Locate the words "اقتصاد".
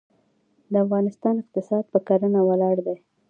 1.43-1.83